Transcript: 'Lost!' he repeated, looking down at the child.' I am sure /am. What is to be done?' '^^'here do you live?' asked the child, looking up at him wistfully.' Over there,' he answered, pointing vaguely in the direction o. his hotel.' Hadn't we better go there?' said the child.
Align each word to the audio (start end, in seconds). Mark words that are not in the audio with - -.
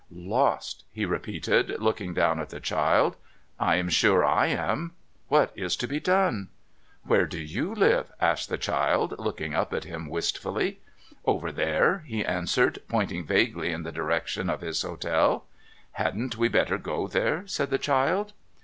'Lost!' 0.35 0.83
he 0.99 1.05
repeated, 1.05 1.75
looking 1.79 2.15
down 2.15 2.39
at 2.39 2.49
the 2.49 2.59
child.' 2.59 3.17
I 3.69 3.75
am 3.75 3.87
sure 3.87 4.21
/am. 4.23 4.93
What 5.27 5.51
is 5.55 5.75
to 5.75 5.85
be 5.87 5.99
done?' 5.99 6.49
'^^'here 7.07 7.29
do 7.29 7.37
you 7.37 7.75
live?' 7.75 8.11
asked 8.19 8.49
the 8.49 8.57
child, 8.57 9.13
looking 9.19 9.53
up 9.53 9.75
at 9.75 9.83
him 9.83 10.09
wistfully.' 10.09 10.79
Over 11.25 11.51
there,' 11.51 11.99
he 12.07 12.25
answered, 12.25 12.81
pointing 12.87 13.27
vaguely 13.27 13.71
in 13.71 13.83
the 13.83 13.91
direction 13.91 14.49
o. 14.49 14.57
his 14.57 14.81
hotel.' 14.81 15.45
Hadn't 16.01 16.35
we 16.35 16.47
better 16.47 16.79
go 16.79 17.07
there?' 17.07 17.45
said 17.45 17.69
the 17.69 17.77
child. 17.77 18.33